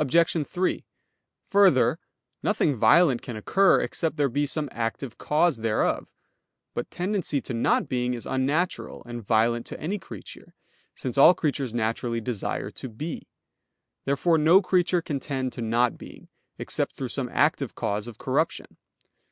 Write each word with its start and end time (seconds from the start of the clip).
Obj. 0.00 0.44
3: 0.44 0.84
Further, 1.50 2.00
nothing 2.42 2.74
violent 2.74 3.22
can 3.22 3.36
occur, 3.36 3.80
except 3.80 4.16
there 4.16 4.28
be 4.28 4.44
some 4.44 4.68
active 4.72 5.18
cause 5.18 5.58
thereof. 5.58 6.08
But 6.74 6.90
tendency 6.90 7.40
to 7.42 7.54
not 7.54 7.88
being 7.88 8.12
is 8.14 8.26
unnatural 8.26 9.04
and 9.04 9.22
violent 9.24 9.64
to 9.66 9.78
any 9.78 10.00
creature, 10.00 10.52
since 10.96 11.16
all 11.16 11.32
creatures 11.32 11.72
naturally 11.72 12.20
desire 12.20 12.72
to 12.72 12.88
be. 12.88 13.28
Therefore 14.04 14.36
no 14.36 14.60
creature 14.60 15.00
can 15.00 15.20
tend 15.20 15.52
to 15.52 15.62
not 15.62 15.96
being, 15.96 16.26
except 16.58 16.96
through 16.96 17.06
some 17.14 17.30
active 17.32 17.76
cause 17.76 18.08
of 18.08 18.18
corruption. 18.18 18.78